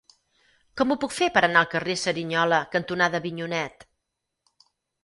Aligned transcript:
Com 0.81 0.93
ho 0.93 0.97
puc 1.03 1.13
fer 1.17 1.27
per 1.35 1.43
anar 1.49 1.63
al 1.63 1.69
carrer 1.75 1.97
Cerignola 2.05 2.63
cantonada 2.73 3.23
Avinyonet? 3.25 3.89